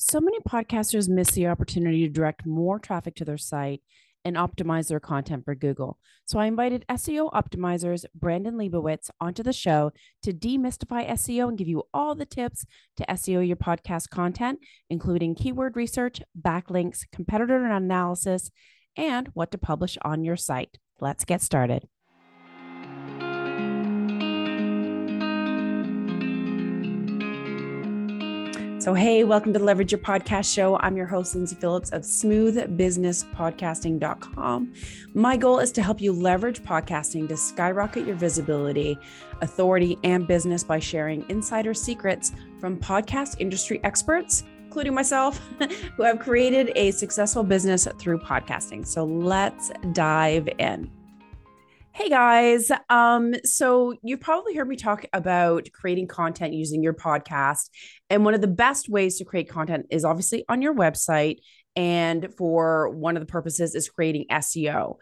[0.00, 3.82] So many podcasters miss the opportunity to direct more traffic to their site
[4.24, 5.98] and optimize their content for Google.
[6.24, 9.90] So I invited SEO optimizers Brandon Leibowitz onto the show
[10.22, 12.64] to demystify SEO and give you all the tips
[12.96, 18.52] to SEO your podcast content, including keyword research, backlinks, competitor analysis,
[18.96, 20.78] and what to publish on your site.
[21.00, 21.88] Let's get started.
[28.80, 30.78] So, hey, welcome to the Leverage Your Podcast Show.
[30.78, 34.72] I'm your host, Lindsay Phillips of smoothbusinesspodcasting.com.
[35.14, 38.96] My goal is to help you leverage podcasting to skyrocket your visibility,
[39.40, 42.30] authority, and business by sharing insider secrets
[42.60, 45.38] from podcast industry experts, including myself,
[45.96, 48.86] who have created a successful business through podcasting.
[48.86, 50.88] So, let's dive in.
[51.98, 52.70] Hey guys.
[52.88, 57.70] Um, so you've probably heard me talk about creating content using your podcast.
[58.08, 61.38] And one of the best ways to create content is obviously on your website.
[61.74, 64.98] And for one of the purposes is creating SEO.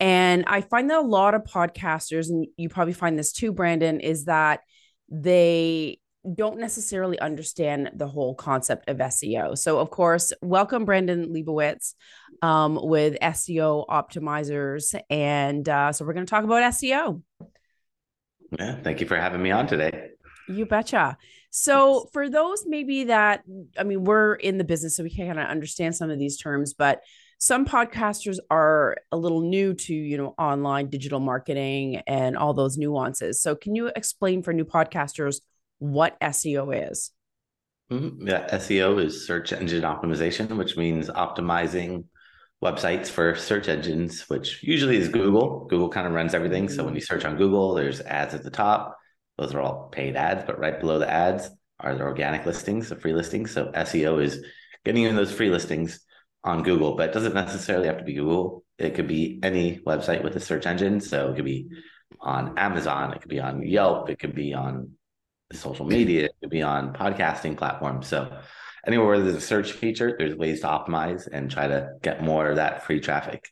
[0.00, 4.00] And I find that a lot of podcasters, and you probably find this too, Brandon,
[4.00, 4.60] is that
[5.10, 5.98] they
[6.34, 9.56] don't necessarily understand the whole concept of SEO.
[9.56, 11.94] So, of course, welcome Brandon Leibowitz
[12.42, 14.98] um, with SEO optimizers.
[15.10, 17.22] And uh, so, we're going to talk about SEO.
[18.58, 20.10] Yeah, thank you for having me on today.
[20.48, 21.16] You betcha.
[21.50, 23.42] So, for those maybe that,
[23.78, 26.36] I mean, we're in the business, so we can kind of understand some of these
[26.36, 27.02] terms, but
[27.40, 32.76] some podcasters are a little new to you know online digital marketing and all those
[32.76, 35.40] nuances so can you explain for new podcasters
[35.78, 37.10] what SEO is.
[37.90, 38.28] Mm-hmm.
[38.28, 42.04] Yeah, SEO is search engine optimization, which means optimizing
[42.62, 45.66] websites for search engines, which usually is Google.
[45.66, 46.66] Google kind of runs everything.
[46.66, 46.74] Mm-hmm.
[46.74, 48.98] So when you search on Google, there's ads at the top.
[49.38, 51.48] Those are all paid ads, but right below the ads
[51.80, 53.52] are the organic listings, the free listings.
[53.52, 54.44] So SEO is
[54.84, 56.00] getting in those free listings
[56.44, 58.64] on Google, but it doesn't necessarily have to be Google.
[58.78, 61.00] It could be any website with a search engine.
[61.00, 61.68] So it could be
[62.20, 64.92] on Amazon, it could be on Yelp, it could be on
[65.52, 68.06] social media, it could be on podcasting platforms.
[68.06, 68.38] So
[68.86, 72.48] anywhere where there's a search feature, there's ways to optimize and try to get more
[72.48, 73.48] of that free traffic.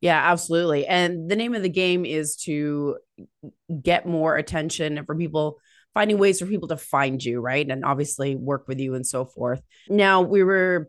[0.00, 0.86] Yeah, absolutely.
[0.86, 2.96] And the name of the game is to
[3.82, 5.58] get more attention and for people
[5.92, 7.68] finding ways for people to find you, right?
[7.68, 9.60] And obviously work with you and so forth.
[9.88, 10.88] Now, we were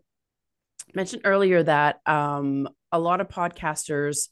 [0.94, 4.28] mentioned earlier that um, a lot of podcasters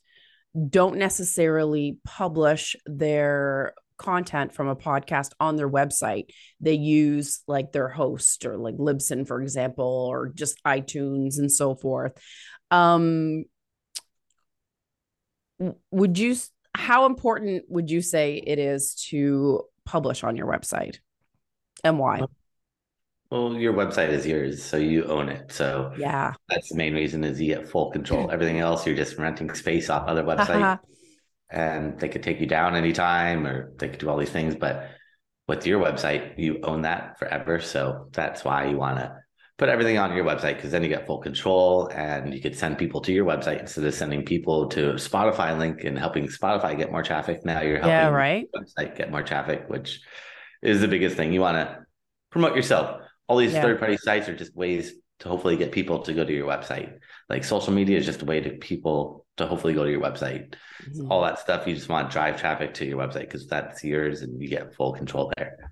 [0.70, 6.30] don't necessarily publish their content from a podcast on their website.
[6.60, 11.76] They use like their host or like Libsyn, for example, or just iTunes and so
[11.76, 12.14] forth.
[12.72, 13.46] Um,
[15.92, 16.36] would you,
[16.74, 20.98] how important would you say it is to publish on your website
[21.84, 22.22] and why?
[23.30, 25.52] Well, your website is yours, so you own it.
[25.52, 28.32] So yeah, that's the main reason is you get full control.
[28.32, 30.80] Everything else, you're just renting space off other websites
[31.50, 34.56] and they could take you down anytime or they could do all these things.
[34.56, 34.90] But
[35.48, 37.60] with your website, you own that forever.
[37.60, 39.16] So that's why you want to
[39.58, 42.78] put everything on your website because then you get full control and you could send
[42.78, 46.92] people to your website instead of sending people to Spotify link and helping Spotify get
[46.92, 47.44] more traffic.
[47.44, 48.48] Now you're helping yeah, right?
[48.56, 50.02] website get more traffic, which
[50.62, 51.34] is the biggest thing.
[51.34, 51.80] You want to
[52.32, 53.02] promote yourself.
[53.28, 53.62] All these yeah.
[53.62, 56.98] third party sites are just ways to hopefully get people to go to your website.
[57.30, 60.54] Like social media is just a way to people to hopefully go to your website.
[60.84, 61.12] Mm-hmm.
[61.12, 64.22] All that stuff you just want to drive traffic to your website because that's yours
[64.22, 65.72] and you get full control there.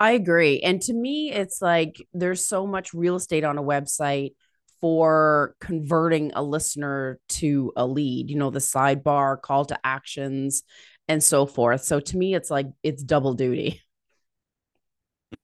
[0.00, 0.60] I agree.
[0.60, 4.32] And to me, it's like there's so much real estate on a website
[4.80, 10.62] for converting a listener to a lead, you know, the sidebar, call to actions,
[11.08, 11.84] and so forth.
[11.84, 13.80] So to me, it's like it's double duty.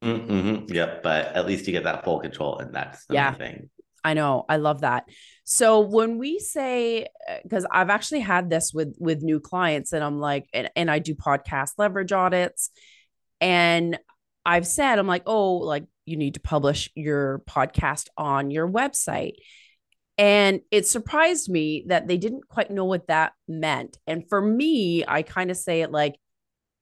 [0.03, 0.73] Mm-hmm.
[0.73, 3.33] Yep, but at least you get that full control, and that's the yeah.
[3.33, 3.71] thing.
[4.05, 5.05] I know, I love that.
[5.45, 7.09] So when we say,
[7.43, 10.91] because uh, I've actually had this with with new clients, and I'm like, and, and
[10.91, 12.71] I do podcast leverage audits,
[13.41, 13.99] and
[14.45, 19.35] I've said, I'm like, oh, like you need to publish your podcast on your website.
[20.19, 23.97] And it surprised me that they didn't quite know what that meant.
[24.07, 26.17] And for me, I kind of say it like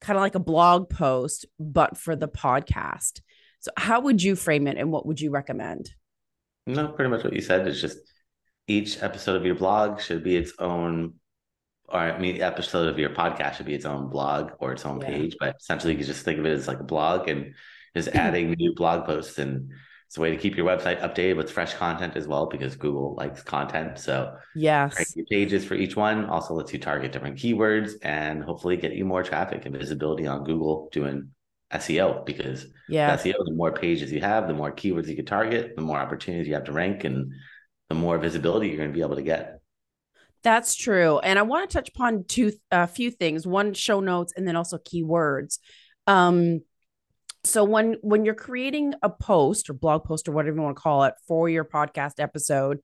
[0.01, 3.21] kind of like a blog post, but for the podcast.
[3.61, 5.91] So, how would you frame it and what would you recommend?
[6.69, 7.67] No, pretty much what you said.
[7.67, 7.99] It's just
[8.67, 11.15] each episode of your blog should be its own,
[11.89, 15.01] or I mean, episode of your podcast should be its own blog or its own
[15.01, 15.07] yeah.
[15.07, 15.37] page.
[15.41, 17.55] But essentially, you can just think of it as like a blog and
[17.97, 19.39] just adding new blog posts.
[19.39, 19.71] And
[20.07, 23.15] it's a way to keep your website updated with fresh content as well, because Google
[23.15, 23.99] likes content.
[23.99, 28.93] So, yes, pages for each one also lets you target different keywords and hopefully get
[28.93, 31.31] you more traffic and visibility on Google doing
[31.73, 35.77] SEO because yeah, SEO, the more pages you have, the more keywords you can target,
[35.77, 37.33] the more opportunities you have to rank, and
[37.89, 39.61] the more visibility you're going to be able to get.
[40.43, 41.19] That's true.
[41.19, 43.47] And I want to touch upon two a uh, few things.
[43.47, 45.59] One show notes and then also keywords.
[46.07, 46.61] Um
[47.45, 50.83] so when when you're creating a post or blog post or whatever you want to
[50.83, 52.79] call it for your podcast episode,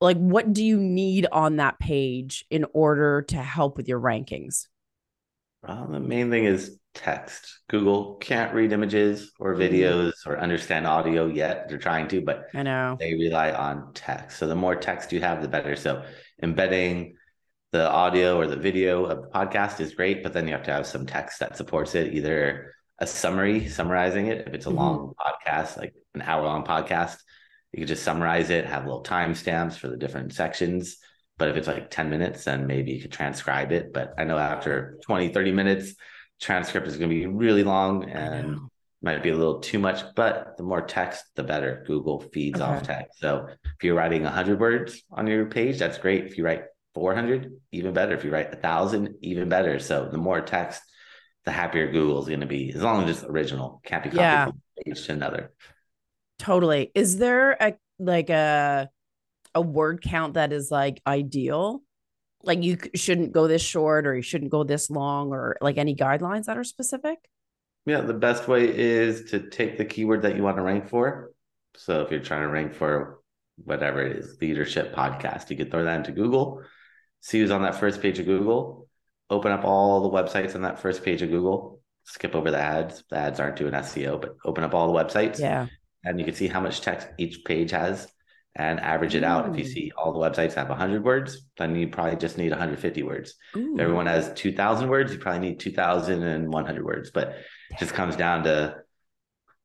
[0.00, 4.66] like what do you need on that page in order to help with your rankings?
[5.66, 7.60] Well, the main thing is text.
[7.68, 9.62] Google can't read images or mm-hmm.
[9.62, 11.68] videos or understand audio yet.
[11.68, 14.38] They're trying to, but I know they rely on text.
[14.38, 15.76] So the more text you have, the better.
[15.76, 16.04] So
[16.42, 17.16] embedding
[17.72, 20.72] the audio or the video of the podcast is great, but then you have to
[20.72, 24.46] have some text that supports it, either a summary summarizing it.
[24.46, 24.78] If it's a mm-hmm.
[24.78, 27.18] long podcast, like an hour long podcast,
[27.72, 30.98] you could just summarize it, have little timestamps for the different sections.
[31.36, 33.92] But if it's like 10 minutes, then maybe you could transcribe it.
[33.92, 35.94] But I know after 20, 30 minutes,
[36.44, 38.58] transcript is going to be really long and
[39.02, 41.84] might be a little too much, but the more text, the better.
[41.86, 42.70] Google feeds okay.
[42.70, 43.18] off text.
[43.18, 46.24] So if you're writing 100 words on your page, that's great.
[46.24, 46.64] If you write
[46.94, 48.14] 400, even better.
[48.14, 49.78] If you write a thousand, even better.
[49.78, 50.82] So the more text,
[51.44, 54.22] the happier Google is going to be, as long as it's original, can't be copied
[54.22, 54.44] yeah.
[54.46, 55.52] from page to another.
[56.38, 56.90] Totally.
[56.94, 58.90] Is there a like a
[59.54, 61.82] a word count that is like ideal?
[62.46, 65.94] Like you shouldn't go this short or you shouldn't go this long or like any
[65.94, 67.18] guidelines that are specific?
[67.86, 71.32] Yeah, the best way is to take the keyword that you want to rank for.
[71.76, 73.20] So if you're trying to rank for
[73.56, 76.62] whatever it is, leadership podcast, you could throw that into Google,
[77.20, 78.88] see who's on that first page of Google,
[79.30, 83.04] open up all the websites on that first page of Google, skip over the ads.
[83.10, 85.38] The ads aren't doing SEO, but open up all the websites.
[85.38, 85.66] Yeah.
[86.04, 88.08] And you can see how much text each page has
[88.56, 89.48] and average it out.
[89.48, 93.02] If you see all the websites have 100 words, then you probably just need 150
[93.02, 93.34] words.
[93.56, 93.74] Ooh.
[93.74, 97.10] If everyone has 2,000 words, you probably need 2,100 words.
[97.10, 97.36] But
[97.70, 98.76] it just comes down to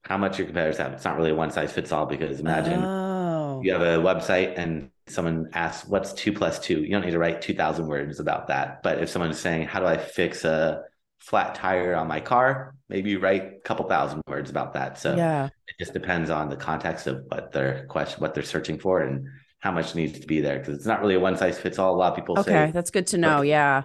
[0.03, 0.93] how much your competitors have.
[0.93, 3.61] It's not really a one size fits all because imagine oh.
[3.63, 6.81] you have a website and someone asks, What's two plus two?
[6.81, 8.81] You don't need to write 2,000 words about that.
[8.81, 10.83] But if someone's saying, How do I fix a
[11.19, 14.99] flat tire on my car, maybe you write a couple thousand words about that.
[14.99, 18.79] So yeah, it just depends on the context of what they're question, what they're searching
[18.79, 19.27] for, and
[19.59, 21.95] how much needs to be there because it's not really a one size fits all.
[21.95, 22.71] A lot of people okay, say.
[22.71, 23.39] that's good to know.
[23.39, 23.83] But, yeah,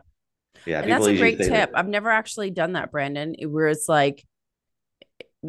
[0.66, 1.48] yeah, and that's a great tip.
[1.50, 1.70] That.
[1.74, 3.34] I've never actually done that, Brandon.
[3.46, 4.24] Where it's like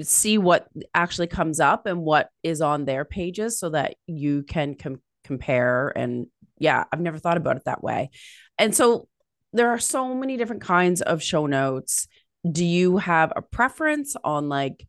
[0.02, 4.76] see what actually comes up and what is on their pages so that you can
[4.76, 6.28] com- compare and
[6.60, 8.10] yeah i've never thought about it that way
[8.58, 9.08] and so
[9.56, 12.08] there are so many different kinds of show notes.
[12.50, 14.86] Do you have a preference on like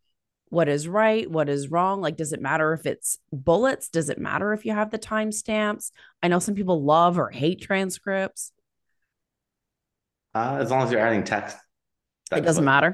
[0.49, 2.01] what is right, what is wrong?
[2.01, 3.89] Like, does it matter if it's bullets?
[3.89, 5.91] Does it matter if you have the timestamps?
[6.23, 8.51] I know some people love or hate transcripts.
[10.33, 11.57] Uh, as long as you're adding text,
[12.31, 12.93] it doesn't matter.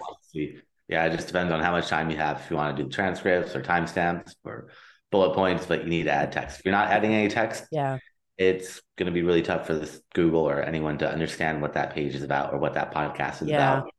[0.88, 2.40] Yeah, it just depends on how much time you have.
[2.40, 4.69] If you want to do transcripts or timestamps or
[5.12, 6.60] bullet points, but you need to add text.
[6.60, 7.98] If you're not adding any text, yeah,
[8.38, 11.94] it's going to be really tough for this Google or anyone to understand what that
[11.94, 13.80] page is about or what that podcast is yeah.
[13.80, 13.91] about.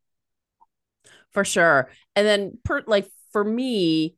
[1.32, 1.90] For sure.
[2.16, 4.16] And then per like for me,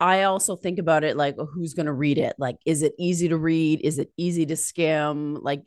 [0.00, 2.34] I also think about it like who's going to read it?
[2.38, 3.80] Like is it easy to read?
[3.82, 5.34] Is it easy to skim?
[5.34, 5.62] Like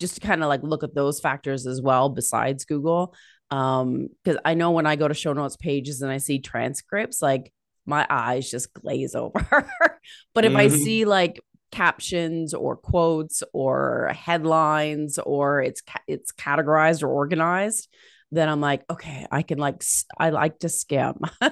[0.00, 3.14] just to kind of like look at those factors as well besides Google.
[3.50, 7.22] Um cuz I know when I go to show notes pages and I see transcripts
[7.22, 7.52] like
[7.84, 9.40] my eyes just glaze over.
[10.34, 10.56] but if mm-hmm.
[10.56, 11.40] I see like
[11.72, 17.88] captions or quotes or headlines or it's it's categorized or organized
[18.30, 19.82] then i'm like okay i can like
[20.18, 21.48] i like to skim yeah.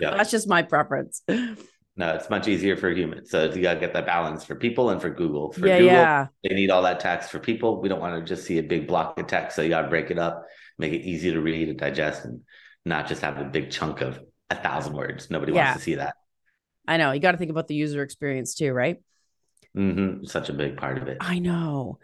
[0.00, 1.22] that's just my preference.
[1.96, 4.90] No it's much easier for humans so you got to get that balance for people
[4.90, 5.52] and for google.
[5.52, 6.26] For yeah, google yeah.
[6.42, 7.80] they need all that text for people.
[7.80, 9.88] We don't want to just see a big block of text so you got to
[9.88, 10.44] break it up
[10.78, 12.40] make it easy to read and digest and
[12.84, 15.30] not just have a big chunk of a thousand words.
[15.30, 15.66] Nobody yeah.
[15.66, 16.14] wants to see that.
[16.86, 18.98] I know you got to think about the user experience too right
[19.76, 20.24] Mm-hmm.
[20.24, 21.18] Such a big part of it.
[21.20, 21.98] I know.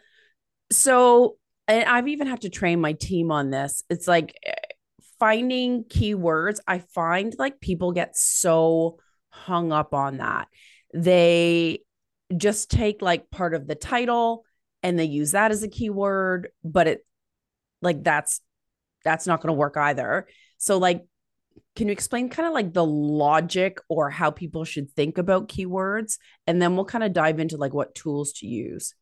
[0.73, 1.37] So,
[1.69, 3.83] and I've even had to train my team on this.
[3.89, 4.55] It's like eh,
[5.19, 6.59] finding keywords.
[6.67, 8.99] I find like people get so
[9.29, 10.49] hung up on that.
[10.93, 11.81] They
[12.37, 14.45] just take like part of the title
[14.83, 17.07] and they use that as a keyword, but it
[17.83, 18.41] like that's
[19.05, 20.27] that's not going to work either.
[20.59, 21.05] So like
[21.77, 26.19] can you explain kind of like the logic or how people should think about keywords?
[26.47, 28.95] And then we'll kind of dive into like what tools to use.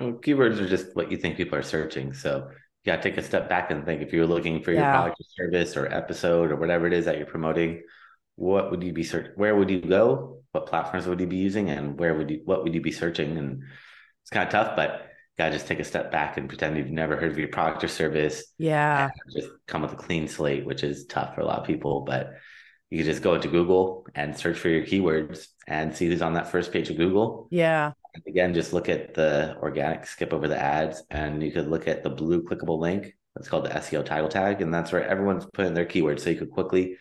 [0.00, 2.14] Well, keywords are just what you think people are searching.
[2.14, 2.48] So
[2.84, 4.92] you got to take a step back and think if you're looking for your yeah.
[4.92, 7.82] product or service or episode or whatever it is that you're promoting
[8.36, 10.42] what would you be search where would you go?
[10.52, 11.70] What platforms would you be using?
[11.70, 13.36] And where would you what would you be searching?
[13.36, 13.64] And
[14.22, 15.07] it's kind of tough but
[15.38, 17.88] gotta just take a step back and pretend you've never heard of your product or
[17.88, 18.52] service.
[18.58, 19.10] Yeah.
[19.34, 22.00] Just come with a clean slate, which is tough for a lot of people.
[22.00, 22.34] But
[22.90, 26.34] you can just go into Google and search for your keywords and see who's on
[26.34, 27.48] that first page of Google.
[27.50, 27.92] Yeah.
[28.14, 31.86] And again, just look at the organic, skip over the ads, and you could look
[31.86, 33.14] at the blue clickable link.
[33.36, 34.60] That's called the SEO title tag.
[34.60, 36.20] And that's where everyone's putting their keywords.
[36.20, 36.96] So you could quickly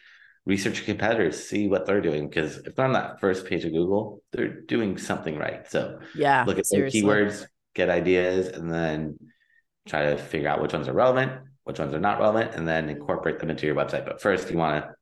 [0.45, 2.27] research your competitors, see what they're doing.
[2.29, 5.69] Because if they're on that first page of Google, they're doing something right.
[5.71, 7.01] So yeah, look at seriously.
[7.01, 7.45] their keywords,
[7.77, 9.17] get ideas, and then
[9.87, 11.31] try to figure out which ones are relevant,
[11.63, 14.03] which ones are not relevant, and then incorporate them into your website.
[14.03, 14.95] But first, you want to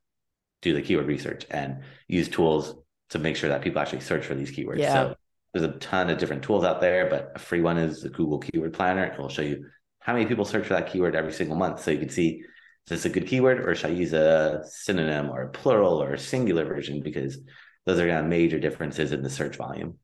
[0.62, 2.76] do the keyword research and use tools
[3.10, 4.80] to make sure that people actually search for these keywords.
[4.80, 4.94] Yeah.
[4.94, 5.16] So
[5.54, 8.40] there's a ton of different tools out there, but a free one is the Google
[8.40, 9.06] Keyword Planner.
[9.06, 9.66] It will show you
[10.00, 11.82] how many people search for that keyword every single month.
[11.82, 12.44] So you can see
[12.86, 16.14] is this a good keyword or should I use a synonym or a plural or
[16.14, 17.02] a singular version?
[17.02, 17.40] Because
[17.86, 19.98] those are kind of major differences in the search volume.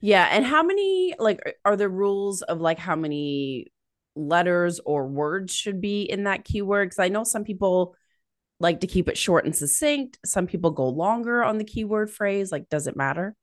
[0.00, 0.28] Yeah.
[0.30, 3.72] And how many, like, are there rules of like how many
[4.16, 6.88] letters or words should be in that keyword?
[6.88, 7.94] Because I know some people
[8.58, 10.18] like to keep it short and succinct.
[10.24, 12.50] Some people go longer on the keyword phrase.
[12.52, 13.34] Like, does it matter?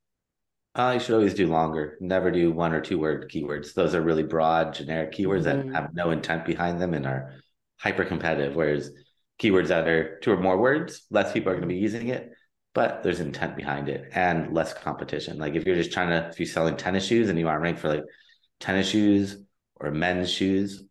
[0.76, 1.98] Uh, you should always do longer.
[2.00, 3.74] Never do one or two word keywords.
[3.74, 5.72] Those are really broad, generic keywords mm-hmm.
[5.72, 7.34] that have no intent behind them and are
[7.78, 8.56] hyper competitive.
[8.56, 8.92] Whereas
[9.42, 12.32] keywords that are two or more words, less people are going to be using it,
[12.78, 15.40] but there's intent behind it and less competition.
[15.40, 17.60] Like if you're just trying to, if you're selling tennis shoes and you want to
[17.60, 18.04] rank for like
[18.60, 19.36] tennis shoes
[19.78, 20.84] or men's shoes,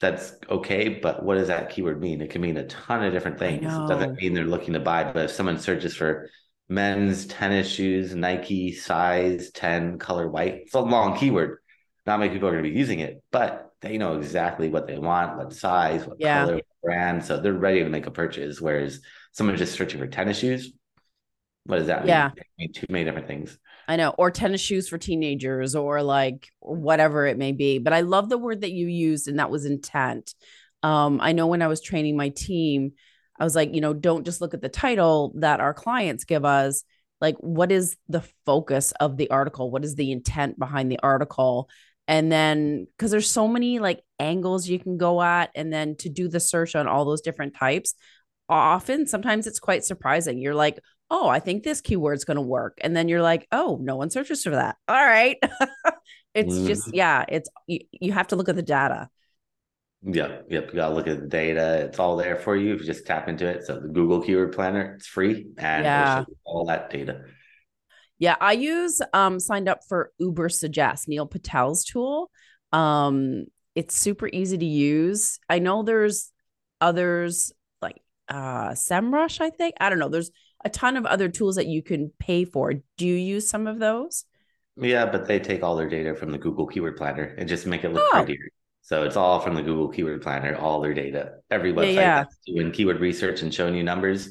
[0.00, 0.88] that's okay.
[0.88, 2.20] But what does that keyword mean?
[2.20, 3.66] It can mean a ton of different things.
[3.66, 6.28] It doesn't mean they're looking to buy, but if someone searches for
[6.68, 11.58] men's tennis shoes, Nike size 10, color white, it's a long keyword.
[12.04, 14.98] Not many people are going to be using it, but they know exactly what they
[14.98, 16.46] want, what size, what yeah.
[16.46, 17.24] color, what brand.
[17.24, 18.60] So they're ready to make a purchase.
[18.60, 20.72] Whereas someone just searching for tennis shoes,
[21.70, 22.08] what does that mean?
[22.08, 22.30] Yeah.
[22.58, 23.58] mean too many different things.
[23.88, 27.78] I know, or tennis shoes for teenagers, or like whatever it may be.
[27.78, 30.34] But I love the word that you used, and that was intent.
[30.82, 32.92] Um, I know when I was training my team,
[33.38, 36.44] I was like, you know, don't just look at the title that our clients give
[36.44, 36.84] us.
[37.20, 39.70] Like, what is the focus of the article?
[39.70, 41.68] What is the intent behind the article?
[42.08, 46.08] And then, because there's so many like angles you can go at, and then to
[46.08, 47.94] do the search on all those different types,
[48.48, 50.38] often sometimes it's quite surprising.
[50.38, 52.78] You're like, oh, I think this keyword's going to work.
[52.82, 54.76] And then you're like, oh, no one searches for that.
[54.86, 55.36] All right.
[56.34, 56.66] it's mm-hmm.
[56.66, 59.08] just, yeah, it's, you, you have to look at the data.
[60.02, 60.46] Yep.
[60.48, 60.68] Yep.
[60.68, 61.86] You got to look at the data.
[61.86, 63.66] It's all there for you if you just tap into it.
[63.66, 66.24] So the Google Keyword Planner, it's free and yeah.
[66.44, 67.24] all that data.
[68.18, 68.36] Yeah.
[68.40, 72.30] I use, um, signed up for Ubersuggest, Neil Patel's tool.
[72.72, 75.38] Um, it's super easy to use.
[75.48, 76.32] I know there's
[76.80, 77.52] others
[77.82, 79.74] like uh SEMrush, I think.
[79.80, 80.08] I don't know.
[80.08, 80.30] There's
[80.64, 82.74] a ton of other tools that you can pay for.
[82.96, 84.24] Do you use some of those?
[84.76, 87.84] Yeah, but they take all their data from the Google Keyword Planner and just make
[87.84, 88.24] it look oh.
[88.24, 88.48] prettier.
[88.82, 91.34] So it's all from the Google Keyword Planner, all their data.
[91.50, 92.16] Every website yeah, yeah.
[92.22, 94.30] that's doing keyword research and showing you numbers,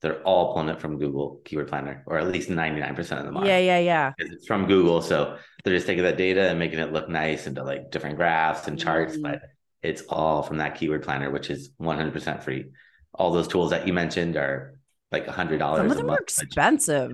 [0.00, 3.46] they're all pulling it from Google Keyword Planner, or at least 99% of them are.
[3.46, 4.12] Yeah, yeah, yeah.
[4.16, 5.02] It's from Google.
[5.02, 8.68] So they're just taking that data and making it look nice into like different graphs
[8.68, 9.22] and charts, mm.
[9.22, 9.42] but
[9.82, 12.66] it's all from that keyword planner, which is 100% free.
[13.12, 14.78] All those tools that you mentioned are
[15.12, 15.80] like a hundred dollars.
[15.80, 17.10] Some of them month, are expensive.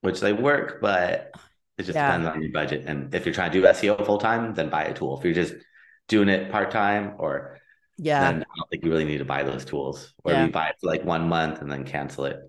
[0.00, 1.32] Which, which, they work, but
[1.78, 2.06] it just yeah.
[2.06, 2.84] depends on your budget.
[2.86, 5.18] And if you're trying to do SEO full time, then buy a tool.
[5.18, 5.54] If you're just
[6.08, 7.58] doing it part time or
[7.98, 10.12] yeah, then I don't think you really need to buy those tools.
[10.24, 10.46] Or yeah.
[10.46, 12.40] you buy it for like one month and then cancel it.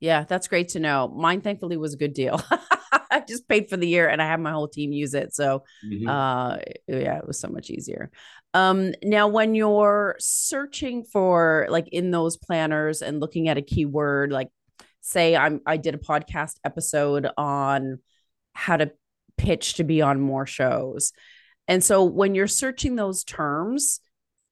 [0.00, 1.08] Yeah, that's great to know.
[1.08, 2.42] Mine thankfully was a good deal.
[3.10, 5.34] I just paid for the year and I have my whole team use it.
[5.34, 6.08] So mm-hmm.
[6.08, 6.56] uh
[6.88, 8.10] yeah, it was so much easier.
[8.54, 14.30] Um, now, when you're searching for like in those planners and looking at a keyword,
[14.30, 14.48] like
[15.00, 17.98] say I'm I did a podcast episode on
[18.54, 18.92] how to
[19.36, 21.12] pitch to be on more shows.
[21.68, 24.00] And so when you're searching those terms,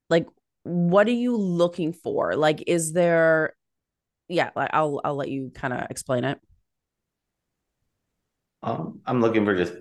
[0.08, 0.26] like
[0.62, 2.34] what are you looking for?
[2.36, 3.54] Like is there
[4.28, 6.40] yeah, I'll I'll let you kind of explain it.
[8.62, 9.72] Um, I'm looking for just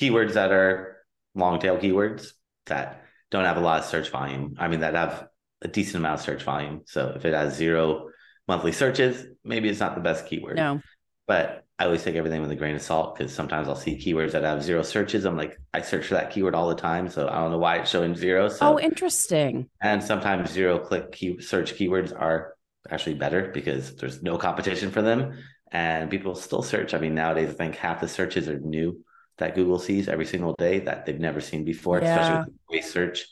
[0.00, 0.98] keywords that are
[1.34, 2.32] long tail keywords
[2.66, 3.01] that
[3.32, 4.54] don't have a lot of search volume.
[4.58, 5.26] I mean, that have
[5.62, 6.82] a decent amount of search volume.
[6.86, 8.10] So if it has zero
[8.46, 10.56] monthly searches, maybe it's not the best keyword.
[10.56, 10.80] No.
[11.26, 14.32] But I always take everything with a grain of salt because sometimes I'll see keywords
[14.32, 15.24] that have zero searches.
[15.24, 17.08] I'm like, I search for that keyword all the time.
[17.08, 18.48] So I don't know why it's showing zero.
[18.48, 19.68] So, oh, interesting.
[19.80, 22.54] And sometimes zero click key search keywords are
[22.90, 25.38] actually better because there's no competition for them
[25.70, 26.92] and people still search.
[26.92, 29.02] I mean, nowadays, I think half the searches are new
[29.38, 32.20] that Google sees every single day that they've never seen before, yeah.
[32.20, 33.26] especially with voice search.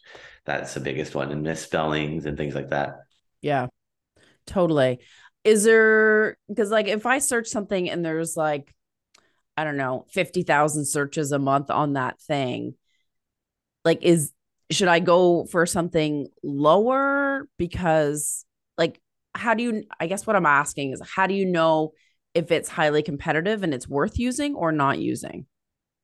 [0.45, 3.00] That's the biggest one, and misspellings and things like that.
[3.42, 3.69] Yeah,
[4.47, 5.00] totally.
[5.45, 8.75] Is there because like if I search something and there's like
[9.61, 12.76] I don't know, 50,000 searches a month on that thing.
[13.85, 14.33] Like, is,
[14.71, 17.47] should I go for something lower?
[17.59, 18.47] Because,
[18.78, 19.02] like,
[19.35, 21.92] how do you, I guess what I'm asking is, how do you know
[22.33, 25.45] if it's highly competitive and it's worth using or not using?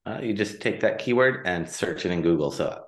[0.07, 2.53] Uh, you just take that keyword and search it in Google.
[2.53, 2.85] So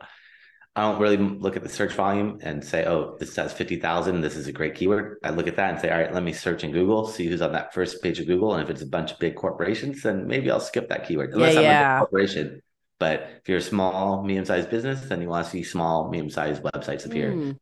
[0.77, 4.21] I don't really look at the search volume and say, oh, this has 50,000.
[4.21, 5.19] This is a great keyword.
[5.25, 7.43] I look at that and say, all right, let me search in Google, see who's
[7.43, 8.55] on that first page of Google.
[8.55, 11.35] And if it's a bunch of big corporations, then maybe I'll skip that keyword.
[11.35, 11.97] Unless yeah, I'm yeah.
[11.97, 12.63] a corporation.
[13.01, 16.31] But if you're a small, medium sized business, then you want to see small, medium
[16.31, 17.33] sized websites appear.
[17.33, 17.59] Mm.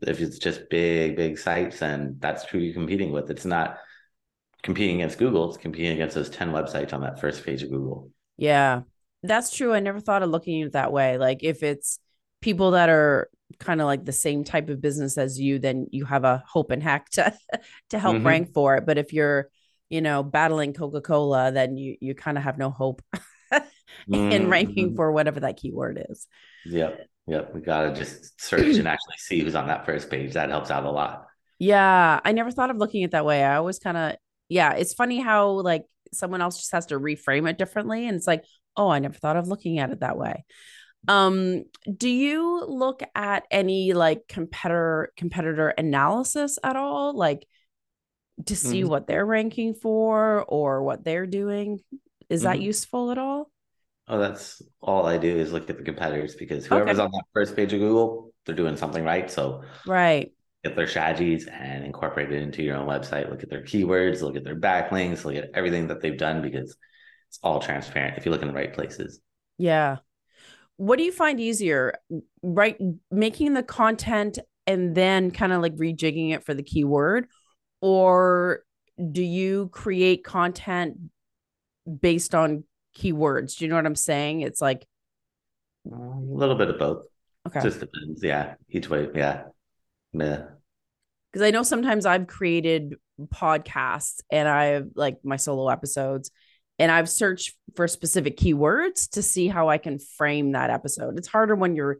[0.00, 3.30] If it's just big, big sites, and that's who you're competing with.
[3.30, 3.78] It's not
[4.62, 8.10] competing against Google, it's competing against those 10 websites on that first page of Google.
[8.38, 8.82] Yeah,
[9.24, 9.72] that's true.
[9.72, 11.18] I never thought of looking at it that way.
[11.18, 11.98] Like if it's
[12.42, 16.04] people that are kind of like the same type of business as you, then you
[16.04, 17.34] have a hope and hack to
[17.90, 18.26] to help mm-hmm.
[18.26, 18.86] rank for it.
[18.86, 19.48] But if you're,
[19.88, 23.02] you know, battling Coca Cola, then you you kind of have no hope
[23.52, 23.62] in
[24.08, 24.50] mm-hmm.
[24.50, 26.26] ranking for whatever that keyword is.
[26.66, 27.54] Yep, yep.
[27.54, 30.34] We gotta just search and actually see who's on that first page.
[30.34, 31.26] That helps out a lot.
[31.58, 33.42] Yeah, I never thought of looking at that way.
[33.42, 34.16] I always kind of,
[34.50, 34.72] yeah.
[34.72, 38.44] It's funny how like someone else just has to reframe it differently, and it's like,
[38.76, 40.44] oh, I never thought of looking at it that way.
[41.06, 47.14] Um, do you look at any like competitor competitor analysis at all?
[47.14, 47.46] Like
[48.46, 48.90] to see mm-hmm.
[48.90, 51.80] what they're ranking for or what they're doing?
[52.28, 52.52] Is mm-hmm.
[52.52, 53.50] that useful at all?
[54.06, 57.04] Oh, that's all I do is look at the competitors because whoever's okay.
[57.04, 59.30] on that first page of Google, they're doing something right.
[59.30, 60.32] So right.
[60.62, 63.30] Get their strategies and incorporate it into your own website.
[63.30, 66.76] Look at their keywords, look at their backlinks, look at everything that they've done because
[67.34, 69.20] it's all transparent if you look in the right places.
[69.58, 69.96] Yeah.
[70.76, 71.94] What do you find easier?
[72.42, 72.78] Right
[73.10, 74.38] making the content
[74.68, 77.26] and then kind of like rejigging it for the keyword
[77.80, 78.62] or
[79.10, 80.96] do you create content
[82.00, 82.62] based on
[82.96, 83.56] keywords?
[83.56, 84.42] Do you know what i'm saying?
[84.42, 84.86] It's like
[85.90, 87.02] a little bit of both.
[87.48, 87.60] Okay.
[87.62, 88.22] Just depends.
[88.22, 88.54] Yeah.
[88.70, 89.08] Each way.
[89.12, 89.44] Yeah.
[90.12, 90.44] Yeah
[91.34, 92.94] because i know sometimes i've created
[93.26, 96.30] podcasts and i've like my solo episodes
[96.78, 101.18] and I've searched for specific keywords to see how I can frame that episode.
[101.18, 101.98] It's harder when you're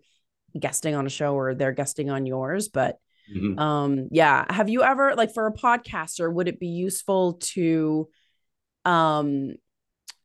[0.59, 2.99] guesting on a show or they're guesting on yours, but
[3.35, 3.59] mm-hmm.
[3.59, 8.09] um yeah, have you ever like for a podcaster would it be useful to
[8.85, 9.55] um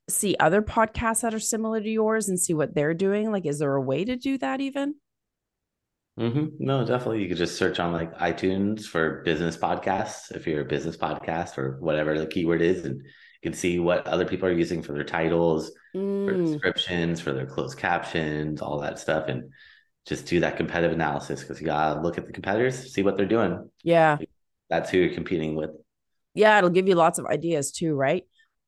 [0.09, 3.31] see other podcasts that are similar to yours and see what they're doing?
[3.31, 4.95] Like is there a way to do that even?
[6.19, 6.47] Mm-hmm.
[6.59, 7.21] No, definitely.
[7.21, 11.57] You could just search on like iTunes for business podcasts if you're a business podcast
[11.57, 13.01] or whatever the keyword is, and
[13.41, 16.25] you can see what other people are using for their titles, mm.
[16.25, 19.51] for descriptions, for their closed captions, all that stuff, and
[20.05, 23.25] just do that competitive analysis because you gotta look at the competitors, see what they're
[23.25, 23.69] doing.
[23.83, 24.17] Yeah,
[24.69, 25.71] that's who you're competing with.
[26.33, 28.25] Yeah, it'll give you lots of ideas too, right?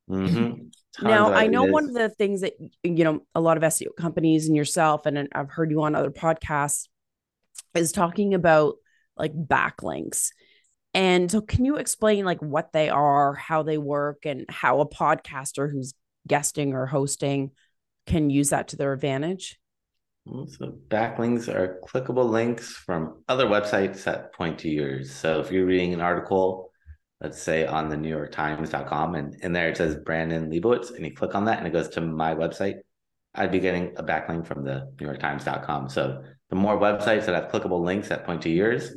[0.09, 0.67] Mm-hmm.
[1.07, 2.53] now, I know one of the things that
[2.83, 6.11] you know a lot of SEO companies and yourself, and I've heard you on other
[6.11, 6.87] podcasts,
[7.75, 8.75] is talking about
[9.17, 10.29] like backlinks
[10.93, 14.87] and so can you explain like what they are, how they work and how a
[14.87, 15.93] podcaster who's
[16.27, 17.51] guesting or hosting
[18.05, 19.59] can use that to their advantage?
[20.25, 25.11] So backlinks are clickable links from other websites that point to yours.
[25.11, 26.71] So if you're reading an article,
[27.21, 31.05] let's say on the New York Times.com, and in there it says Brandon Leibowitz, and
[31.05, 32.75] you click on that and it goes to my website,
[33.33, 35.89] I'd be getting a backlink from the New York Times.com.
[35.89, 38.91] So the more websites that have clickable links that point to yours,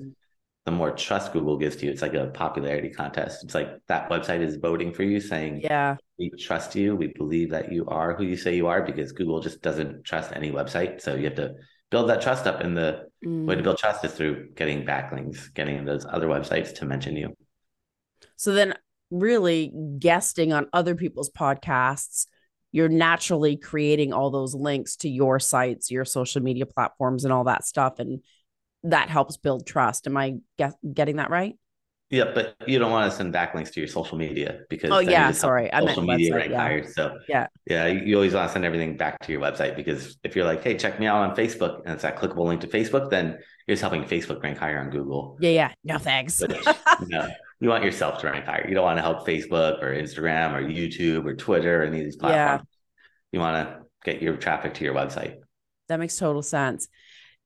[0.64, 1.92] the more trust Google gives to you.
[1.92, 3.44] It's like a popularity contest.
[3.44, 6.96] It's like that website is voting for you, saying, Yeah, we trust you.
[6.96, 10.32] We believe that you are who you say you are because Google just doesn't trust
[10.34, 11.02] any website.
[11.02, 11.54] So you have to
[11.90, 12.60] build that trust up.
[12.60, 13.44] And the mm.
[13.44, 17.34] way to build trust is through getting backlinks, getting those other websites to mention you.
[18.36, 18.74] So then,
[19.10, 22.26] really, guesting on other people's podcasts,
[22.72, 27.44] you're naturally creating all those links to your sites, your social media platforms, and all
[27.44, 27.98] that stuff.
[27.98, 28.20] And
[28.84, 30.06] that helps build trust.
[30.06, 31.56] Am I get, getting that right?
[32.10, 35.32] Yeah, but you don't want to send backlinks to your social media because oh yeah,
[35.32, 36.60] sorry, I social meant media website, rank yeah.
[36.60, 36.92] higher.
[36.92, 40.36] So yeah, yeah, you always want to send everything back to your website because if
[40.36, 43.10] you're like, hey, check me out on Facebook, and it's that clickable link to Facebook,
[43.10, 45.38] then you're just helping Facebook rank higher on Google.
[45.40, 46.40] Yeah, yeah, no thanks.
[47.08, 48.66] no, you want yourself to rank higher.
[48.68, 52.04] You don't want to help Facebook or Instagram or YouTube or Twitter or any of
[52.04, 52.68] these platforms.
[52.68, 53.38] Yeah.
[53.38, 55.36] You want to get your traffic to your website.
[55.88, 56.86] That makes total sense.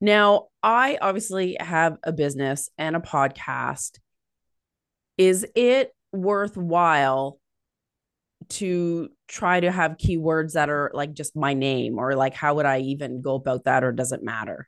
[0.01, 3.99] Now, I obviously have a business and a podcast.
[5.17, 7.39] Is it worthwhile
[8.47, 12.65] to try to have keywords that are like just my name or like how would
[12.65, 14.67] I even go about that or does it matter?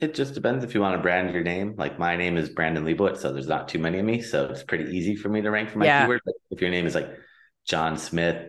[0.00, 1.74] It just depends if you want to brand your name.
[1.76, 4.62] Like my name is Brandon Leibowitz, so there's not too many of me, so it's
[4.62, 6.02] pretty easy for me to rank for my yeah.
[6.02, 6.20] keyword.
[6.24, 7.10] But if your name is like
[7.66, 8.46] John Smith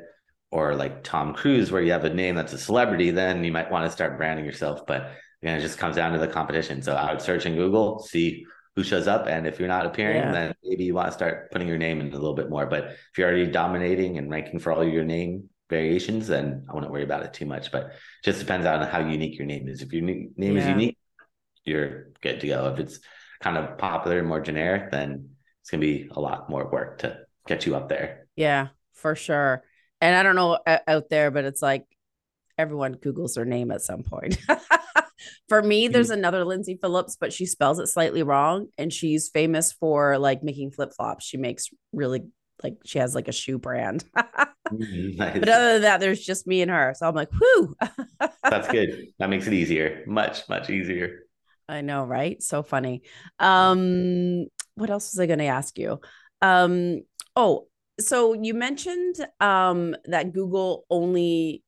[0.52, 3.72] or like Tom Cruise, where you have a name that's a celebrity, then you might
[3.72, 4.86] want to start branding yourself.
[4.86, 6.82] But again, it just comes down to the competition.
[6.82, 8.46] So I would search in Google, see
[8.76, 9.28] who shows up.
[9.28, 10.32] And if you're not appearing, yeah.
[10.32, 12.66] then maybe you want to start putting your name in a little bit more.
[12.66, 16.92] But if you're already dominating and ranking for all your name variations, then I wouldn't
[16.92, 17.72] worry about it too much.
[17.72, 17.92] But
[18.24, 19.82] just depends on how unique your name is.
[19.82, 20.52] If your name yeah.
[20.62, 20.98] is unique,
[21.66, 22.72] you're good to go.
[22.72, 23.00] If it's
[23.42, 25.30] kind of popular and more generic, then
[25.62, 28.28] it's gonna be a lot more work to get you up there.
[28.36, 29.64] Yeah, for sure.
[30.02, 31.86] And I don't know out there, but it's like
[32.58, 34.38] everyone Googles their name at some point.
[35.50, 35.94] for me, mm-hmm.
[35.94, 38.68] there's another Lindsay Phillips, but she spells it slightly wrong.
[38.78, 41.26] And she's famous for like making flip flops.
[41.26, 42.24] She makes really
[42.64, 44.04] like she has like a shoe brand.
[44.72, 45.16] Mm-hmm.
[45.18, 45.40] nice.
[45.40, 46.94] But other than that, there's just me and her.
[46.96, 47.76] So I'm like, whoo.
[48.44, 49.08] That's good.
[49.20, 50.04] That makes it easier.
[50.08, 51.22] Much, much easier.
[51.70, 52.42] I know, right?
[52.42, 53.04] So funny.
[53.40, 56.00] Um, what else was I going to ask you?
[56.42, 57.02] Um,
[57.36, 57.68] oh,
[58.00, 61.64] so you mentioned um that Google only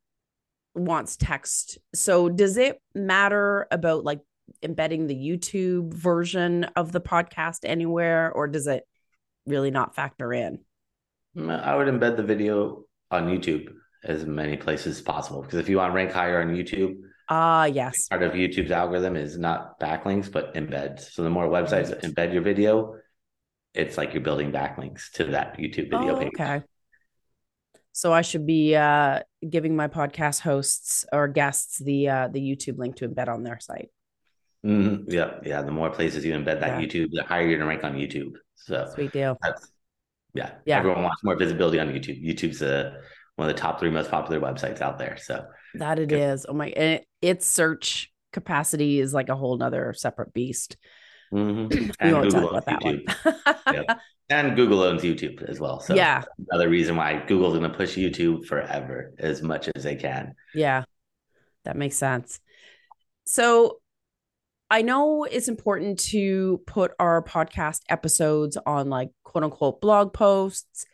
[0.80, 1.78] wants text.
[1.94, 4.22] So does it matter about like
[4.64, 8.84] embedding the YouTube version of the podcast anywhere, or does it
[9.46, 10.60] really not factor in?
[11.38, 13.68] Mm, I would embed the video on YouTube
[14.04, 16.96] as many places as possible because if you want to rank higher on YouTube,
[17.32, 18.08] Ah, uh, yes.
[18.08, 21.12] Part of YouTube's algorithm is not backlinks, but embeds.
[21.12, 22.96] So the more websites that embed your video,
[23.76, 26.32] it's like you're building backlinks to that YouTube video oh, page.
[26.34, 26.64] Okay.
[27.92, 32.78] So I should be uh, giving my podcast hosts or guests the uh, the YouTube
[32.78, 33.90] link to embed on their site.
[34.66, 35.10] Mm-hmm.
[35.10, 35.62] Yeah, yeah.
[35.62, 36.82] The more places you embed that yeah.
[36.82, 38.34] YouTube, the higher you're gonna rank on YouTube.
[38.56, 39.38] So sweet deal.
[40.34, 40.80] yeah, yeah.
[40.80, 42.24] Everyone wants more visibility on YouTube.
[42.24, 42.98] YouTube's a
[43.36, 45.18] one of the top three most popular websites out there.
[45.22, 46.46] So that it is.
[46.48, 50.76] Oh my, it, its search capacity is like a whole nother separate beast.
[51.34, 51.92] Mm-hmm.
[52.00, 53.64] And Google owns YouTube.
[53.74, 54.00] yep.
[54.30, 55.80] And Google owns YouTube as well.
[55.80, 59.96] So yeah, another reason why Google's going to push YouTube forever as much as they
[59.96, 60.36] can.
[60.54, 60.84] Yeah,
[61.66, 62.40] that makes sense.
[63.26, 63.80] So
[64.72, 70.86] I know it's important to put our podcast episodes on like quote unquote blog posts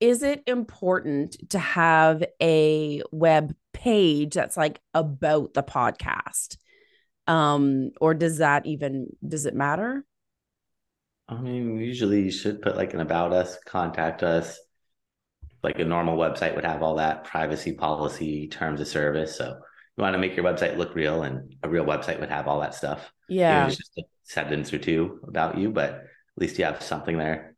[0.00, 6.56] is it important to have a web page that's like about the podcast
[7.30, 10.04] um or does that even does it matter?
[11.28, 14.58] I mean usually you should put like an about us contact us.
[15.62, 19.36] Like a normal website would have all that privacy policy terms of service.
[19.36, 19.46] So
[19.96, 22.60] you want to make your website look real and a real website would have all
[22.60, 23.12] that stuff.
[23.28, 23.68] Yeah.
[23.68, 26.04] it's just a sentence or two about you but at
[26.36, 27.54] least you have something there.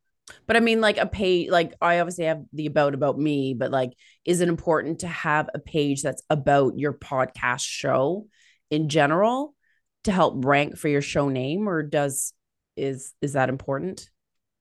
[0.46, 3.70] But I mean, like a page, like I obviously have the about about me, but
[3.70, 3.92] like,
[4.24, 8.26] is it important to have a page that's about your podcast show
[8.70, 9.54] in general
[10.04, 12.32] to help rank for your show name, or does
[12.76, 14.08] is is that important?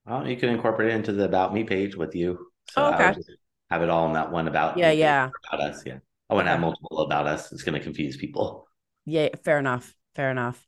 [0.05, 2.47] Well, you can incorporate it into the about me page with you.
[2.71, 3.21] So oh, okay.
[3.69, 5.83] have it all in that one about yeah, yeah, about us.
[5.85, 5.99] Yeah,
[6.29, 6.53] I wouldn't okay.
[6.53, 7.51] have multiple about us.
[7.51, 8.67] It's going to confuse people.
[9.05, 9.95] Yeah, fair enough.
[10.15, 10.65] Fair enough.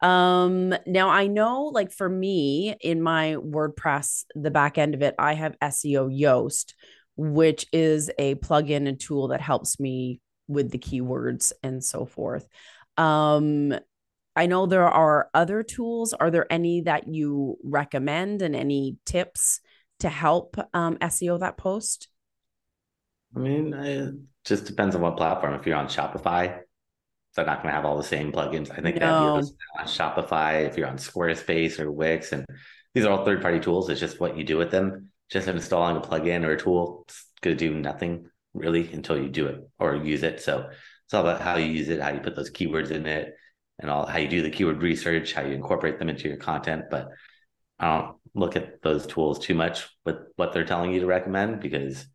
[0.00, 5.14] Um, now I know like for me in my WordPress, the back end of it,
[5.18, 6.74] I have SEO Yoast,
[7.16, 12.46] which is a plugin and tool that helps me with the keywords and so forth.
[12.98, 13.74] Um,
[14.36, 16.12] I know there are other tools.
[16.12, 19.60] Are there any that you recommend and any tips
[20.00, 22.08] to help um, SEO that post?
[23.34, 25.54] I mean, it just depends on what platform.
[25.54, 26.60] If you're on Shopify,
[27.34, 28.70] they're not going to have all the same plugins.
[28.70, 29.36] I think no.
[29.36, 32.46] on Shopify, if you're on Squarespace or Wix, and
[32.94, 33.88] these are all third party tools.
[33.88, 35.10] It's just what you do with them.
[35.30, 39.28] Just installing a plugin or a tool, is going to do nothing really until you
[39.28, 40.40] do it or use it.
[40.40, 40.70] So
[41.04, 43.34] it's all about how you use it, how you put those keywords in it,
[43.78, 46.84] and all how you do the keyword research, how you incorporate them into your content.
[46.90, 47.08] But
[47.78, 51.60] I don't look at those tools too much with what they're telling you to recommend
[51.60, 52.06] because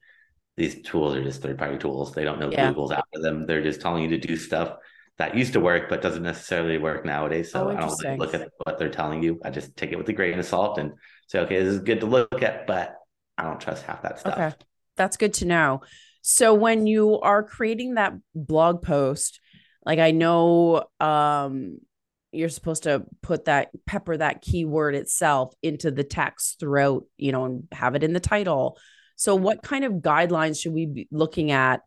[0.58, 2.13] these tools are just third party tools.
[2.13, 2.69] They don't know yeah.
[2.69, 3.45] Google's after them.
[3.45, 4.78] They're just telling you to do stuff
[5.17, 7.52] that used to work but doesn't necessarily work nowadays.
[7.52, 9.39] So oh, I don't really look at what they're telling you.
[9.43, 10.93] I just take it with a grain of salt and
[11.28, 12.95] say, okay, this is good to look at, but
[13.38, 14.34] I don't trust half that stuff.
[14.34, 14.54] Okay.
[14.97, 15.82] That's good to know.
[16.21, 19.39] So when you are creating that blog post,
[19.85, 21.79] like I know um
[22.31, 27.43] you're supposed to put that pepper that keyword itself into the text throughout, you know,
[27.43, 28.77] and have it in the title.
[29.17, 31.81] So what kind of guidelines should we be looking at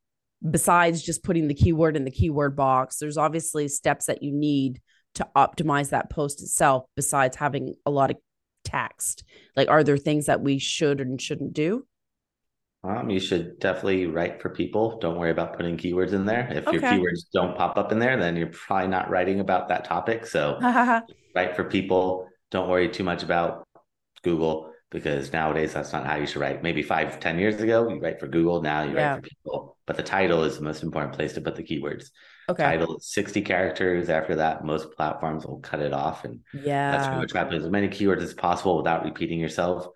[0.49, 4.81] besides just putting the keyword in the keyword box, there's obviously steps that you need
[5.15, 8.17] to optimize that post itself besides having a lot of
[8.65, 9.25] text.
[9.57, 11.87] Like, are there things that we should and shouldn't do?
[12.85, 14.99] Um, you should definitely write for people.
[14.99, 16.49] Don't worry about putting keywords in there.
[16.53, 16.77] If okay.
[16.77, 20.27] your keywords don't pop up in there, then you're probably not writing about that topic.
[20.27, 20.59] So
[21.35, 22.29] write for people.
[22.51, 23.67] Don't worry too much about
[24.23, 26.63] Google because nowadays that's not how you should write.
[26.63, 28.61] Maybe five, ten years ago, you write for Google.
[28.61, 29.15] Now you Yeah.
[29.15, 29.77] write for people.
[29.87, 32.11] But the title is the most important place to put the keywords.
[32.49, 32.63] Okay.
[32.63, 34.11] Title is 60 characters.
[34.11, 36.25] After that, most platforms will cut it off.
[36.25, 37.19] And that's pretty Yeah.
[37.21, 37.65] much happens.
[37.65, 39.89] As many keywords as possible without repeating yourself.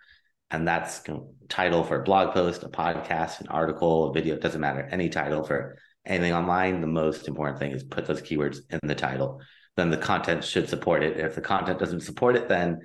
[0.50, 4.34] And that's you know, title for a blog post, a podcast, an article, a video.
[4.34, 4.88] It doesn't matter.
[4.90, 6.80] Any title for anything online.
[6.80, 9.40] The most important thing is put those keywords in the title.
[9.76, 11.18] Then the content should support it.
[11.18, 12.80] If the content doesn't support it, then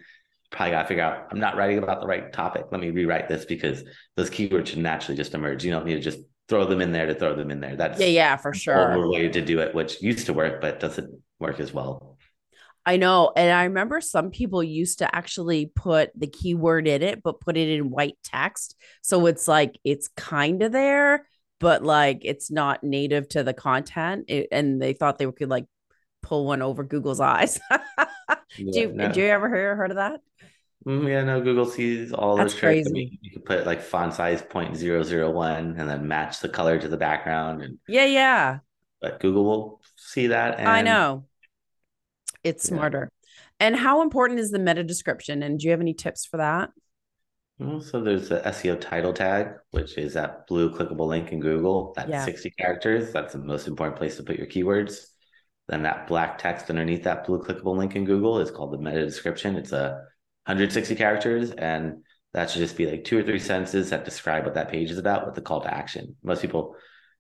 [0.52, 2.66] probably got to figure out I'm not writing about the right topic.
[2.72, 3.84] Let me rewrite this because
[4.16, 5.64] those keywords should naturally just emerge.
[5.64, 7.76] You don't need to just throw them in there to throw them in there.
[7.76, 8.94] That's Yeah, yeah, for sure.
[8.94, 12.13] old way to do it, which used to work, but doesn't work as well.
[12.86, 13.32] I know.
[13.36, 17.56] And I remember some people used to actually put the keyword in it, but put
[17.58, 18.76] it in white text.
[19.02, 21.26] So it's like it's kind of there,
[21.60, 24.26] but like it's not native to the content.
[24.28, 25.66] It- and they thought they could like
[26.24, 27.60] pull one over Google's eyes.
[27.72, 27.78] do,
[28.56, 29.10] Yeah, you, no.
[29.10, 30.22] do you ever hear heard of that?
[30.86, 32.86] Mm, yeah, no, Google sees all That's those tricks.
[32.86, 32.92] I crazy.
[32.92, 36.98] mean, you could put like font size 0.001 and then match the color to the
[36.98, 37.62] background.
[37.64, 38.60] And Yeah, yeah.
[39.02, 40.60] but Google will see that.
[40.60, 41.26] And I know.
[42.44, 42.76] It's Yeah.
[42.76, 43.12] smarter.
[43.60, 45.44] And how important is the meta description?
[45.44, 46.72] And do you have any tips for that?
[47.80, 51.94] So there's the SEO title tag, which is that blue clickable link in Google.
[51.96, 52.26] That's Yeah.
[52.26, 53.14] 60 characters.
[53.14, 55.06] That's the most important place to put your keywords.
[55.70, 59.06] Then that black text underneath that blue clickable link in Google is called the meta
[59.06, 59.56] description.
[59.56, 60.02] It's a
[60.46, 62.04] 160 characters, and
[62.34, 64.98] that should just be like two or three sentences that describe what that page is
[64.98, 66.18] about with the call to action.
[66.22, 66.76] Most people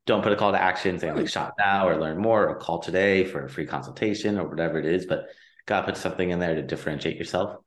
[0.05, 2.79] don't put a call to action saying like shop now or learn more or call
[2.79, 5.27] today for a free consultation or whatever it is, but
[5.65, 7.57] gotta put something in there to differentiate yourself.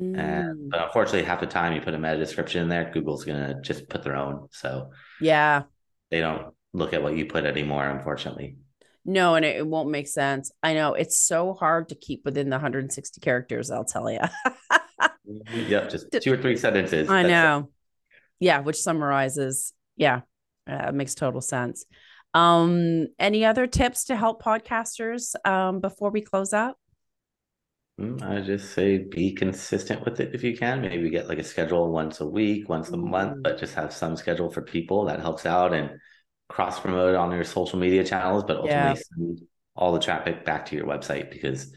[0.00, 3.24] Mm, And but unfortunately, half the time you put a meta description in there, Google's
[3.24, 4.48] gonna just put their own.
[4.52, 5.64] So yeah.
[6.10, 8.56] they don't look at what you put anymore, unfortunately.
[9.04, 10.52] No, and it, it won't make sense.
[10.62, 14.20] I know it's so hard to keep within the 160 characters, I'll tell you.
[15.52, 17.08] yep, just two or three sentences.
[17.08, 17.30] I That's it.
[17.32, 17.70] know.
[18.38, 19.72] Yeah, which summarizes.
[19.96, 20.20] Yeah,
[20.68, 21.84] uh, it makes total sense.
[22.34, 26.76] Um, any other tips to help podcasters um, before we close out?
[28.00, 30.80] Mm, I just say be consistent with it if you can.
[30.80, 33.10] Maybe get like a schedule once a week, once a Mm.
[33.10, 35.90] month, but just have some schedule for people that helps out and
[36.48, 39.02] cross promote on your social media channels, but ultimately Yeah.
[39.14, 39.40] send
[39.76, 41.72] all the traffic back to your website because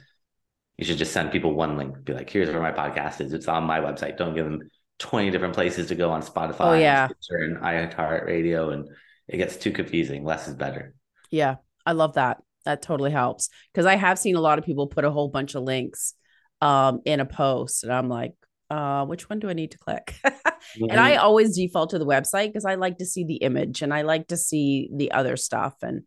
[0.78, 2.04] you should just send people one link.
[2.06, 3.34] Be like, here's where my podcast is.
[3.34, 4.18] It's on my website.
[4.18, 4.70] Don't give them
[5.04, 7.10] 20 different places to go on Spotify Oh, yeah.
[7.30, 8.88] and and iHeart Radio and
[9.28, 10.24] it gets too confusing.
[10.24, 10.96] Less is better.
[11.30, 12.38] Yeah, I love that.
[12.66, 15.56] That totally helps because I have seen a lot of people put a whole bunch
[15.56, 16.14] of links
[16.62, 18.34] um, in a post, and I'm like,
[18.70, 20.16] uh, which one do I need to click?
[20.24, 23.94] and I always default to the website because I like to see the image and
[23.94, 25.76] I like to see the other stuff.
[25.82, 26.04] And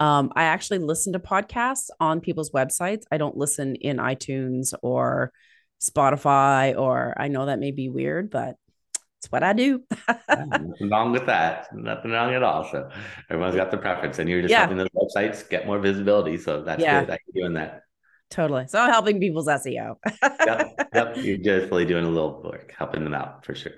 [0.00, 3.04] um, I actually listen to podcasts on people's websites.
[3.12, 5.32] I don't listen in iTunes or
[5.82, 8.56] Spotify, or I know that may be weird, but
[9.18, 9.82] it's what I do.
[10.28, 11.68] Nothing wrong with that.
[11.74, 12.64] Nothing wrong at all.
[12.70, 12.88] So
[13.30, 14.60] everyone's got their preference, and you're just Yeah.
[14.60, 16.36] helping those websites get more visibility.
[16.38, 17.04] So that's Yeah.
[17.04, 17.82] good doing that.
[18.30, 18.66] totally.
[18.66, 19.96] So I'm helping people's SEO.
[20.22, 21.16] Yep, yep.
[21.18, 23.72] You're definitely doing a little work, helping them out for sure.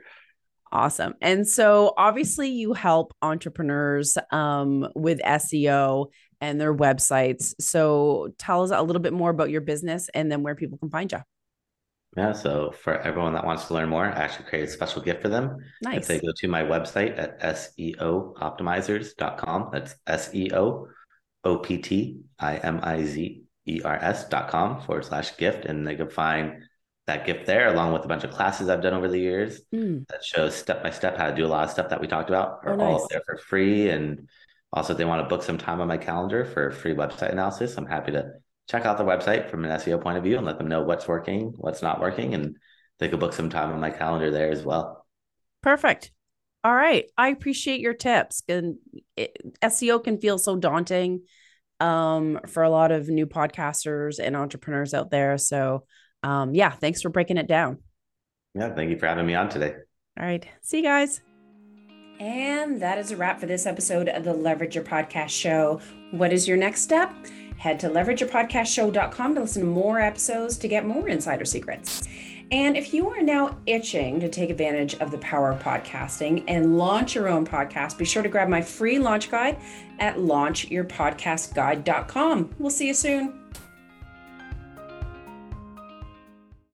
[0.71, 1.15] Awesome.
[1.21, 6.07] And so obviously you help entrepreneurs um, with SEO
[6.41, 7.55] and their websites.
[7.61, 10.91] So tell us a little bit more about your business and then where people can
[10.91, 11.19] find you.
[12.17, 12.33] Yeah.
[12.33, 15.29] So for everyone that wants to learn more, I actually created a special gift for
[15.29, 15.59] them.
[15.83, 16.03] Nice.
[16.03, 20.89] If they go to my website at seooptimizers.com, that's S E O
[21.45, 25.65] O P T I M I Z E R S.com forward slash gift.
[25.65, 26.63] And they can find
[27.07, 30.07] that gift there along with a bunch of classes I've done over the years Mm,
[30.09, 32.31] that shows step by step how to do a lot of stuff that we talked
[32.31, 33.03] about Oh, are all nice.
[33.05, 33.91] up there for free.
[33.91, 34.29] And
[34.73, 37.77] also, if they want to book some time on my calendar for free website analysis,
[37.77, 38.31] I'm happy to
[38.69, 41.07] check out the website from an SEO point of view and let them know what's
[41.07, 42.57] working, what's not working, and
[42.99, 45.07] they could book some time on my calendar there as well.
[45.63, 46.11] perfect.
[46.65, 47.05] All right.
[47.19, 48.43] I appreciate your tips.
[48.49, 48.77] And
[49.17, 51.25] it, SEO can feel so daunting
[51.79, 55.37] um, for a lot of new podcasters and entrepreneurs out there.
[55.37, 55.85] So,
[56.23, 57.81] um, yeah, thanks for breaking it down.
[58.55, 59.75] Yeah, thank you for having me on today.
[60.19, 60.47] All right.
[60.63, 61.21] See you guys.
[62.19, 65.81] And that is a wrap for this episode of the Leverage Your Podcast Show.
[66.13, 67.13] What is your next step?
[67.57, 72.07] Head to leverageyourpodcastshow.com to listen to more episodes to get more insider secrets.
[72.51, 76.77] And if you are now itching to take advantage of the power of podcasting and
[76.77, 79.57] launch your own podcast, be sure to grab my free launch guide
[79.99, 82.55] at launchyourpodcastguide.com.
[82.59, 83.41] We'll see you soon.